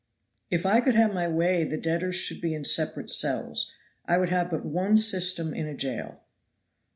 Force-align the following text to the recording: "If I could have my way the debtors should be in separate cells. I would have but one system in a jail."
"If 0.49 0.65
I 0.65 0.81
could 0.81 0.95
have 0.95 1.13
my 1.13 1.27
way 1.27 1.63
the 1.63 1.77
debtors 1.77 2.15
should 2.15 2.41
be 2.41 2.55
in 2.55 2.65
separate 2.65 3.11
cells. 3.11 3.71
I 4.07 4.17
would 4.17 4.29
have 4.29 4.49
but 4.49 4.65
one 4.65 4.97
system 4.97 5.53
in 5.53 5.67
a 5.67 5.75
jail." 5.77 6.21